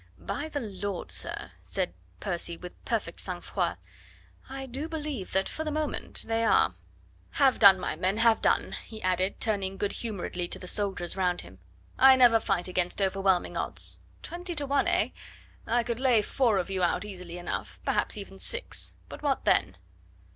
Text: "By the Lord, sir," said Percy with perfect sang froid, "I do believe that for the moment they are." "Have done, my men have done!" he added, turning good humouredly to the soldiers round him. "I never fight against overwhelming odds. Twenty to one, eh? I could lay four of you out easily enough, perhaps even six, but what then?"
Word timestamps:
"By 0.17 0.49
the 0.49 0.59
Lord, 0.59 1.11
sir," 1.11 1.51
said 1.61 1.93
Percy 2.19 2.57
with 2.57 2.73
perfect 2.85 3.19
sang 3.19 3.39
froid, 3.39 3.77
"I 4.49 4.65
do 4.65 4.87
believe 4.89 5.31
that 5.33 5.47
for 5.47 5.63
the 5.63 5.69
moment 5.69 6.23
they 6.25 6.43
are." 6.43 6.73
"Have 7.33 7.59
done, 7.59 7.79
my 7.79 7.95
men 7.95 8.17
have 8.17 8.41
done!" 8.41 8.75
he 8.83 8.99
added, 9.03 9.39
turning 9.39 9.77
good 9.77 9.91
humouredly 9.91 10.47
to 10.47 10.57
the 10.57 10.65
soldiers 10.67 11.15
round 11.15 11.41
him. 11.41 11.59
"I 11.99 12.15
never 12.15 12.39
fight 12.39 12.67
against 12.67 12.99
overwhelming 12.99 13.55
odds. 13.55 13.99
Twenty 14.23 14.55
to 14.55 14.65
one, 14.65 14.87
eh? 14.87 15.09
I 15.67 15.83
could 15.83 15.99
lay 15.99 16.23
four 16.23 16.57
of 16.57 16.71
you 16.71 16.81
out 16.81 17.05
easily 17.05 17.37
enough, 17.37 17.79
perhaps 17.85 18.17
even 18.17 18.39
six, 18.39 18.95
but 19.07 19.21
what 19.21 19.45
then?" 19.45 19.77